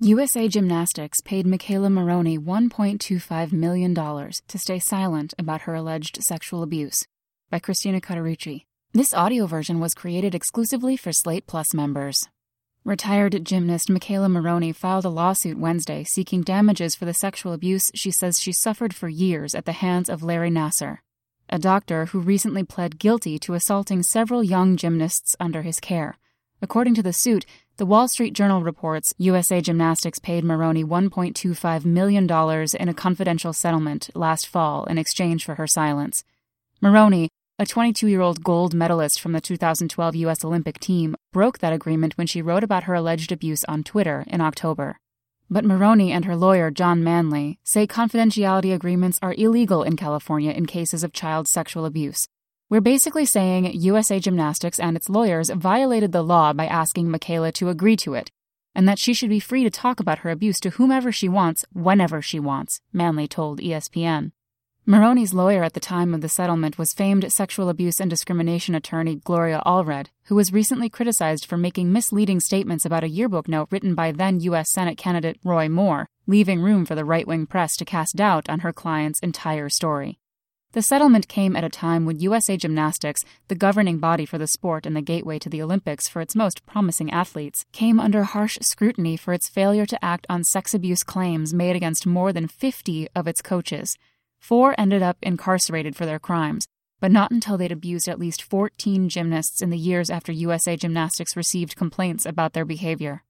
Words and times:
USA 0.00 0.46
Gymnastics 0.46 1.20
paid 1.20 1.44
McKayla 1.44 1.90
Maroney 1.90 2.38
$1.25 2.38 3.52
million 3.52 3.92
to 3.92 4.56
stay 4.56 4.78
silent 4.78 5.34
about 5.36 5.62
her 5.62 5.74
alleged 5.74 6.22
sexual 6.22 6.62
abuse. 6.62 7.04
By 7.50 7.58
Christina 7.58 8.00
Cauterucci. 8.00 8.66
This 8.92 9.12
audio 9.12 9.46
version 9.46 9.80
was 9.80 9.96
created 9.96 10.36
exclusively 10.36 10.96
for 10.96 11.12
Slate 11.12 11.48
Plus 11.48 11.74
members. 11.74 12.28
Retired 12.84 13.44
gymnast 13.44 13.88
McKayla 13.88 14.30
Maroney 14.30 14.70
filed 14.70 15.04
a 15.04 15.08
lawsuit 15.08 15.58
Wednesday 15.58 16.04
seeking 16.04 16.42
damages 16.42 16.94
for 16.94 17.04
the 17.04 17.12
sexual 17.12 17.52
abuse 17.52 17.90
she 17.92 18.12
says 18.12 18.38
she 18.38 18.52
suffered 18.52 18.94
for 18.94 19.08
years 19.08 19.52
at 19.52 19.64
the 19.64 19.72
hands 19.72 20.08
of 20.08 20.22
Larry 20.22 20.50
Nassar, 20.50 20.98
a 21.50 21.58
doctor 21.58 22.06
who 22.06 22.20
recently 22.20 22.62
pled 22.62 23.00
guilty 23.00 23.36
to 23.40 23.54
assaulting 23.54 24.04
several 24.04 24.44
young 24.44 24.76
gymnasts 24.76 25.34
under 25.40 25.62
his 25.62 25.80
care. 25.80 26.18
According 26.60 26.94
to 26.94 27.02
the 27.02 27.12
suit, 27.12 27.46
the 27.76 27.86
Wall 27.86 28.08
Street 28.08 28.32
Journal 28.32 28.62
reports 28.62 29.14
USA 29.18 29.60
Gymnastics 29.60 30.18
paid 30.18 30.42
Maroney 30.42 30.84
$1.25 30.84 31.84
million 31.84 32.24
in 32.24 32.88
a 32.88 32.94
confidential 32.94 33.52
settlement 33.52 34.10
last 34.14 34.48
fall 34.48 34.84
in 34.86 34.98
exchange 34.98 35.44
for 35.44 35.54
her 35.54 35.68
silence. 35.68 36.24
Maroney, 36.80 37.28
a 37.60 37.66
22 37.66 38.08
year 38.08 38.20
old 38.20 38.42
gold 38.42 38.74
medalist 38.74 39.20
from 39.20 39.32
the 39.32 39.40
2012 39.40 40.16
U.S. 40.16 40.44
Olympic 40.44 40.80
team, 40.80 41.14
broke 41.32 41.58
that 41.58 41.72
agreement 41.72 42.18
when 42.18 42.26
she 42.26 42.42
wrote 42.42 42.64
about 42.64 42.84
her 42.84 42.94
alleged 42.94 43.30
abuse 43.30 43.64
on 43.64 43.84
Twitter 43.84 44.24
in 44.26 44.40
October. 44.40 44.98
But 45.48 45.64
Maroney 45.64 46.12
and 46.12 46.24
her 46.24 46.36
lawyer, 46.36 46.70
John 46.70 47.02
Manly, 47.02 47.58
say 47.62 47.86
confidentiality 47.86 48.74
agreements 48.74 49.18
are 49.22 49.34
illegal 49.38 49.82
in 49.82 49.96
California 49.96 50.50
in 50.50 50.66
cases 50.66 51.04
of 51.04 51.12
child 51.12 51.46
sexual 51.48 51.84
abuse, 51.84 52.26
we're 52.70 52.80
basically 52.80 53.24
saying 53.24 53.72
USA 53.72 54.20
Gymnastics 54.20 54.78
and 54.78 54.96
its 54.96 55.08
lawyers 55.08 55.48
violated 55.48 56.12
the 56.12 56.22
law 56.22 56.52
by 56.52 56.66
asking 56.66 57.08
McKayla 57.08 57.52
to 57.54 57.70
agree 57.70 57.96
to 57.96 58.12
it, 58.14 58.30
and 58.74 58.86
that 58.86 58.98
she 58.98 59.14
should 59.14 59.30
be 59.30 59.40
free 59.40 59.64
to 59.64 59.70
talk 59.70 60.00
about 60.00 60.18
her 60.18 60.30
abuse 60.30 60.60
to 60.60 60.70
whomever 60.70 61.10
she 61.10 61.28
wants, 61.28 61.64
whenever 61.72 62.20
she 62.20 62.38
wants, 62.38 62.80
Manly 62.92 63.26
told 63.26 63.60
ESPN. 63.60 64.32
Maroney's 64.84 65.34
lawyer 65.34 65.62
at 65.62 65.74
the 65.74 65.80
time 65.80 66.14
of 66.14 66.20
the 66.20 66.28
settlement 66.28 66.78
was 66.78 66.94
famed 66.94 67.30
sexual 67.32 67.68
abuse 67.68 68.00
and 68.00 68.08
discrimination 68.08 68.74
attorney 68.74 69.16
Gloria 69.16 69.62
Allred, 69.66 70.06
who 70.24 70.34
was 70.34 70.52
recently 70.52 70.88
criticized 70.88 71.44
for 71.46 71.56
making 71.56 71.92
misleading 71.92 72.40
statements 72.40 72.84
about 72.84 73.04
a 73.04 73.08
yearbook 73.08 73.48
note 73.48 73.68
written 73.70 73.94
by 73.94 74.12
then 74.12 74.40
U.S. 74.40 74.70
Senate 74.70 74.96
candidate 74.96 75.38
Roy 75.44 75.68
Moore, 75.68 76.08
leaving 76.26 76.60
room 76.60 76.84
for 76.84 76.94
the 76.94 77.04
right 77.04 77.26
wing 77.26 77.46
press 77.46 77.76
to 77.76 77.84
cast 77.84 78.16
doubt 78.16 78.48
on 78.48 78.60
her 78.60 78.72
client's 78.72 79.20
entire 79.20 79.68
story. 79.68 80.18
The 80.72 80.82
settlement 80.82 81.28
came 81.28 81.56
at 81.56 81.64
a 81.64 81.70
time 81.70 82.04
when 82.04 82.20
USA 82.20 82.58
Gymnastics, 82.58 83.24
the 83.48 83.54
governing 83.54 83.98
body 83.98 84.26
for 84.26 84.36
the 84.36 84.46
sport 84.46 84.84
and 84.84 84.94
the 84.94 85.00
gateway 85.00 85.38
to 85.38 85.48
the 85.48 85.62
Olympics 85.62 86.08
for 86.08 86.20
its 86.20 86.36
most 86.36 86.66
promising 86.66 87.10
athletes, 87.10 87.64
came 87.72 87.98
under 87.98 88.24
harsh 88.24 88.58
scrutiny 88.60 89.16
for 89.16 89.32
its 89.32 89.48
failure 89.48 89.86
to 89.86 90.04
act 90.04 90.26
on 90.28 90.44
sex 90.44 90.74
abuse 90.74 91.02
claims 91.02 91.54
made 91.54 91.74
against 91.74 92.06
more 92.06 92.34
than 92.34 92.48
50 92.48 93.08
of 93.16 93.26
its 93.26 93.40
coaches. 93.40 93.96
Four 94.40 94.74
ended 94.76 95.02
up 95.02 95.16
incarcerated 95.22 95.96
for 95.96 96.04
their 96.04 96.18
crimes, 96.18 96.68
but 97.00 97.10
not 97.10 97.30
until 97.30 97.56
they'd 97.56 97.72
abused 97.72 98.06
at 98.06 98.18
least 98.18 98.42
14 98.42 99.08
gymnasts 99.08 99.62
in 99.62 99.70
the 99.70 99.78
years 99.78 100.10
after 100.10 100.32
USA 100.32 100.76
Gymnastics 100.76 101.34
received 101.34 101.76
complaints 101.76 102.26
about 102.26 102.52
their 102.52 102.66
behavior. 102.66 103.24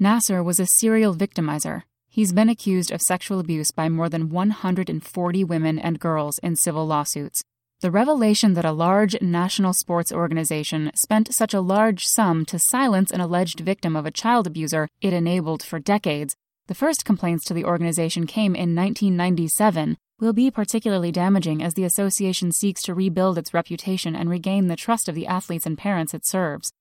Nassar 0.00 0.44
was 0.44 0.58
a 0.58 0.66
serial 0.66 1.14
victimizer, 1.14 1.82
He's 2.12 2.32
been 2.32 2.48
accused 2.48 2.90
of 2.90 3.00
sexual 3.00 3.38
abuse 3.38 3.70
by 3.70 3.88
more 3.88 4.08
than 4.08 4.30
140 4.30 5.44
women 5.44 5.78
and 5.78 6.00
girls 6.00 6.38
in 6.38 6.56
civil 6.56 6.84
lawsuits. 6.84 7.44
The 7.82 7.92
revelation 7.92 8.54
that 8.54 8.64
a 8.64 8.72
large 8.72 9.22
national 9.22 9.74
sports 9.74 10.10
organization 10.10 10.90
spent 10.96 11.32
such 11.32 11.54
a 11.54 11.60
large 11.60 12.04
sum 12.04 12.44
to 12.46 12.58
silence 12.58 13.12
an 13.12 13.20
alleged 13.20 13.60
victim 13.60 13.94
of 13.94 14.06
a 14.06 14.10
child 14.10 14.48
abuser 14.48 14.88
it 15.00 15.12
enabled 15.12 15.62
for 15.62 15.78
decades, 15.78 16.34
the 16.66 16.74
first 16.74 17.04
complaints 17.04 17.44
to 17.44 17.54
the 17.54 17.64
organization 17.64 18.26
came 18.26 18.56
in 18.56 18.74
1997, 18.74 19.96
will 20.18 20.32
be 20.32 20.50
particularly 20.50 21.12
damaging 21.12 21.62
as 21.62 21.74
the 21.74 21.84
association 21.84 22.50
seeks 22.50 22.82
to 22.82 22.92
rebuild 22.92 23.38
its 23.38 23.54
reputation 23.54 24.16
and 24.16 24.28
regain 24.28 24.66
the 24.66 24.74
trust 24.74 25.08
of 25.08 25.14
the 25.14 25.28
athletes 25.28 25.64
and 25.64 25.78
parents 25.78 26.12
it 26.12 26.26
serves. 26.26 26.72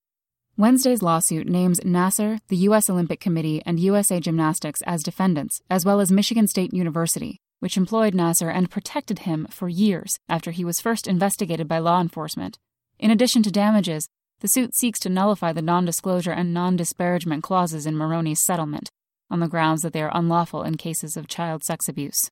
Wednesday's 0.60 1.02
lawsuit 1.02 1.48
names 1.48 1.80
Nassar, 1.86 2.42
the 2.50 2.58
U.S. 2.68 2.90
Olympic 2.90 3.22
Committee, 3.22 3.62
and 3.66 3.80
USA 3.80 4.20
Gymnastics 4.20 4.82
as 4.82 5.04
defendants, 5.04 5.62
as 5.70 5.86
well 5.86 6.02
as 6.02 6.12
Michigan 6.12 6.48
State 6.48 6.74
University, 6.74 7.40
which 7.62 7.78
employed 7.78 8.14
Nassar 8.14 8.54
and 8.54 8.70
protected 8.70 9.20
him 9.20 9.48
for 9.50 9.70
years 9.70 10.20
after 10.28 10.52
he 10.52 10.66
was 10.66 10.82
first 10.82 11.08
investigated 11.08 11.70
by 11.70 11.80
law 11.80 12.02
enforcement. 12.02 12.60
In 13.00 13.10
addition 13.10 13.42
to 13.44 13.52
damages, 13.52 14.10
the 14.42 14.50
suit 14.50 14.76
seeks 14.76 15.00
to 15.00 15.08
nullify 15.08 15.54
the 15.54 15.62
non 15.62 15.86
disclosure 15.86 16.34
and 16.34 16.54
non 16.54 16.76
disparagement 16.76 17.42
clauses 17.42 17.86
in 17.86 17.96
Maroney's 17.96 18.44
settlement, 18.44 18.92
on 19.32 19.40
the 19.40 19.48
grounds 19.48 19.82
that 19.84 19.94
they 19.94 20.02
are 20.02 20.12
unlawful 20.14 20.64
in 20.64 20.76
cases 20.76 21.16
of 21.16 21.30
child 21.30 21.64
sex 21.64 21.88
abuse. 21.88 22.30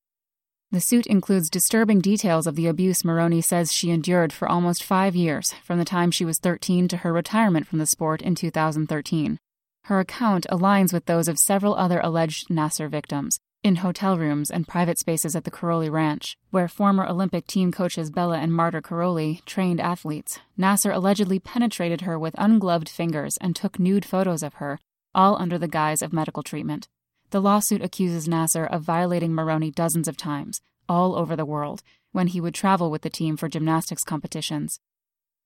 The 0.70 0.82
suit 0.82 1.08
includes 1.08 1.50
disturbing 1.50 2.02
details 2.02 2.46
of 2.46 2.56
the 2.56 2.68
abuse 2.68 3.06
Maroney 3.06 3.40
says 3.40 3.72
she 3.72 3.90
endured 3.90 4.34
for 4.34 4.50
almost 4.50 4.84
five 4.84 5.16
years, 5.16 5.54
from 5.64 5.80
the 5.80 5.86
time 5.86 6.12
she 6.12 6.26
was 6.26 6.40
13 6.40 6.90
to 6.90 6.98
her 6.98 7.14
retirement 7.14 7.66
from 7.66 7.80
the 7.80 7.86
sport 7.86 8.22
in 8.22 8.36
2013. 8.36 9.40
Her 9.86 10.00
account 10.02 10.46
aligns 10.52 10.92
with 10.92 11.06
those 11.06 11.30
of 11.30 11.38
several 11.38 11.74
other 11.76 12.02
alleged 12.04 12.50
Nassar 12.50 12.90
victims, 12.90 13.40
in 13.64 13.78
hotel 13.78 14.18
rooms 14.18 14.52
and 14.52 14.68
private 14.68 15.00
spaces 15.00 15.38
at 15.38 15.46
the 15.46 15.52
Karolyi 15.52 15.90
Ranch, 15.90 16.38
where 16.52 16.68
former 16.68 17.08
Olympic 17.08 17.48
team 17.48 17.72
coaches 17.72 18.12
Bela 18.12 18.38
and 18.38 18.54
Marta 18.54 18.82
Karolyi 18.82 19.46
trained 19.46 19.80
athletes. 19.80 20.40
Nassar 20.60 20.94
allegedly 20.94 21.40
penetrated 21.40 22.02
her 22.02 22.20
with 22.20 22.36
ungloved 22.38 22.90
fingers 22.90 23.38
and 23.38 23.56
took 23.56 23.80
nude 23.80 24.04
photos 24.04 24.44
of 24.44 24.56
her, 24.56 24.80
all 25.16 25.38
under 25.38 25.58
the 25.58 25.70
guise 25.70 26.02
of 26.02 26.12
medical 26.12 26.44
treatment. 26.44 26.90
The 27.32 27.42
lawsuit 27.42 27.82
accuses 27.82 28.28
Nassar 28.28 28.66
of 28.66 28.84
violating 28.84 29.34
Maroney 29.34 29.70
dozens 29.70 30.08
of 30.08 30.16
times, 30.16 30.62
all 30.88 31.16
over 31.16 31.36
the 31.36 31.46
world, 31.46 31.84
when 32.14 32.28
he 32.28 32.40
would 32.40 32.54
travel 32.54 32.90
with 32.90 33.02
the 33.02 33.10
team 33.10 33.36
for 33.36 33.50
gymnastics 33.50 34.04
competitions. 34.04 34.80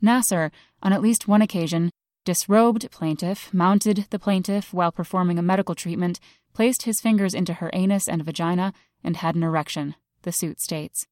Nassar, 0.01 0.51
on 0.83 0.93
at 0.93 1.01
least 1.01 1.27
one 1.27 1.41
occasion, 1.41 1.91
disrobed 2.23 2.89
plaintiff, 2.91 3.51
mounted 3.51 4.05
the 4.11 4.19
plaintiff 4.19 4.73
while 4.73 4.91
performing 4.91 5.39
a 5.39 5.43
medical 5.43 5.73
treatment, 5.73 6.19
placed 6.53 6.83
his 6.83 7.01
fingers 7.01 7.33
into 7.33 7.55
her 7.55 7.71
anus 7.73 8.07
and 8.07 8.23
vagina, 8.23 8.73
and 9.03 9.17
had 9.17 9.35
an 9.35 9.43
erection, 9.43 9.95
the 10.21 10.31
suit 10.31 10.61
states. 10.61 11.07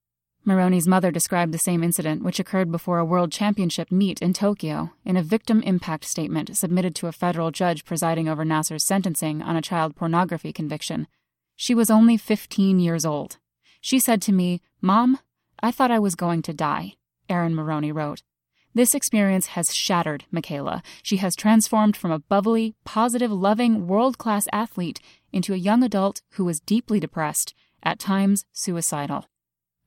Maroney's 0.46 0.88
mother 0.88 1.12
described 1.12 1.54
the 1.54 1.58
same 1.58 1.84
incident, 1.84 2.24
which 2.24 2.40
occurred 2.40 2.72
before 2.72 2.98
a 2.98 3.06
World 3.06 3.32
Championship 3.32 3.92
meet 3.92 4.22
in 4.22 4.34
Tokyo, 4.34 4.92
in 5.06 5.18
a 5.18 5.24
victim 5.24 5.62
impact 5.64 6.06
statement 6.06 6.56
submitted 6.58 6.96
to 6.96 7.08
a 7.08 7.12
federal 7.12 7.52
judge 7.52 7.86
presiding 7.86 8.28
over 8.28 8.46
Nassar's 8.46 8.86
sentencing 8.86 9.42
on 9.42 9.56
a 9.56 9.62
child 9.62 9.96
pornography 9.96 10.54
conviction. 10.54 11.08
She 11.56 11.76
was 11.76 11.90
only 11.90 12.16
15 12.16 12.80
years 12.80 13.06
old. 13.06 13.38
She 13.82 14.00
said 14.00 14.22
to 14.24 14.32
me, 14.32 14.62
Mom, 14.82 15.20
I 15.62 15.72
thought 15.72 15.92
I 15.92 16.00
was 16.00 16.16
going 16.16 16.42
to 16.44 16.54
die, 16.54 16.96
Erin 17.28 17.54
Maroney 17.54 17.92
wrote. 17.92 18.24
This 18.74 18.96
experience 18.96 19.48
has 19.48 19.76
shattered 19.76 20.26
McKayla. 20.34 20.84
She 21.04 21.18
has 21.18 21.36
transformed 21.36 21.98
from 21.98 22.12
a 22.12 22.20
bubbly, 22.20 22.76
positive, 22.86 23.32
loving, 23.32 23.88
world 23.88 24.18
class 24.18 24.48
athlete 24.54 25.02
into 25.34 25.54
a 25.54 25.58
young 25.58 25.84
adult 25.84 26.22
who 26.32 26.46
was 26.46 26.60
deeply 26.60 27.00
depressed, 27.00 27.54
at 27.84 28.00
times 28.00 28.46
suicidal. 28.54 29.26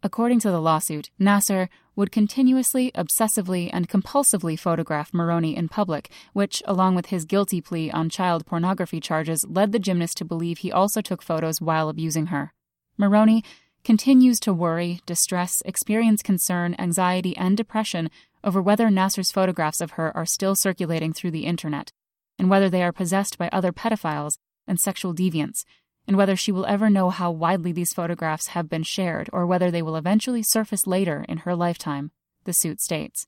According 0.05 0.41
to 0.41 0.51
the 0.51 0.61
lawsuit, 0.61 1.11
Nassar 1.21 1.69
would 1.95 2.11
continuously, 2.11 2.91
obsessively, 2.93 3.71
and 3.73 3.89
compulsively 3.89 4.59
photograph 4.59 5.15
Maroney 5.15 5.57
in 5.57 5.69
public, 5.69 6.11
which, 6.33 6.61
along 6.67 6.97
with 6.97 7.07
his 7.07 7.25
guilty 7.25 7.61
plea 7.61 7.89
on 7.91 8.11
child 8.11 8.45
pornography 8.45 8.99
charges, 8.99 9.47
led 9.49 9.71
the 9.71 9.79
gymnast 9.79 10.17
to 10.17 10.25
believe 10.25 10.59
he 10.59 10.73
also 10.73 11.01
took 11.01 11.23
photos 11.23 11.61
while 11.61 11.89
abusing 11.89 12.27
her. 12.27 12.53
Maroney 12.99 13.45
continues 13.85 14.41
to 14.41 14.53
worry, 14.53 15.01
distress, 15.07 15.63
experience 15.65 16.23
concern, 16.23 16.75
anxiety, 16.81 17.37
and 17.37 17.57
depression 17.57 18.11
over 18.43 18.61
whether 18.61 18.89
Nassar's 18.89 19.31
photographs 19.31 19.81
of 19.81 19.93
her 19.93 20.17
are 20.17 20.27
still 20.27 20.57
circulating 20.57 21.13
through 21.13 21.31
the 21.31 21.47
internet, 21.47 21.93
and 22.41 22.51
whether 22.51 22.69
they 22.69 22.83
are 22.83 22.93
possessed 22.93 23.39
by 23.39 23.49
other 23.53 23.71
pedophiles 23.71 24.39
and 24.67 24.81
sexual 24.81 25.15
deviants, 25.15 25.65
and 26.07 26.17
whether 26.17 26.37
she 26.37 26.53
will 26.53 26.67
ever 26.67 26.91
know 26.91 27.11
how 27.11 27.31
widely 27.31 27.73
these 27.73 27.93
photographs 27.93 28.49
have 28.49 28.69
been 28.69 28.83
shared 28.83 29.31
or 29.33 29.47
whether 29.47 29.71
they 29.71 29.83
will 29.83 29.97
eventually 29.97 30.43
surface 30.43 30.87
later 30.87 31.25
in 31.29 31.39
her 31.39 31.55
lifetime, 31.55 32.11
the 32.45 32.53
suit 32.53 32.81
states. 32.81 33.27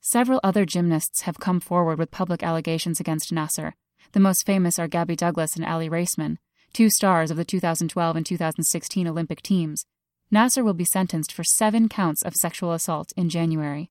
Several 0.00 0.40
other 0.44 0.64
gymnasts 0.64 1.22
have 1.22 1.40
come 1.40 1.60
forward 1.60 1.98
with 1.98 2.10
public 2.10 2.42
allegations 2.42 3.00
against 3.00 3.32
Nassar. 3.32 3.72
The 4.12 4.20
most 4.20 4.46
famous 4.46 4.78
are 4.78 4.88
Gabby 4.88 5.16
Douglas 5.16 5.56
and 5.56 5.64
Aly 5.64 5.88
Raisman, 5.88 6.38
two 6.72 6.90
stars 6.90 7.30
of 7.30 7.36
the 7.36 7.44
2012 7.44 8.16
and 8.16 8.26
2016 8.26 9.08
Olympic 9.08 9.42
teams. 9.42 9.86
Nassar 10.32 10.64
will 10.64 10.74
be 10.74 10.84
sentenced 10.84 11.32
for 11.32 11.44
seven 11.44 11.88
counts 11.88 12.22
of 12.22 12.34
sexual 12.34 12.72
assault 12.72 13.12
in 13.16 13.28
January. 13.28 13.90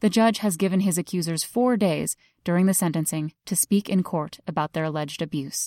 The 0.00 0.10
judge 0.10 0.38
has 0.38 0.56
given 0.56 0.80
his 0.80 0.98
accusers 0.98 1.44
four 1.44 1.76
days 1.76 2.16
during 2.44 2.66
the 2.66 2.74
sentencing 2.74 3.32
to 3.46 3.54
speak 3.54 3.88
in 3.88 4.02
court 4.02 4.40
about 4.48 4.72
their 4.72 4.84
alleged 4.84 5.22
abuse. 5.22 5.60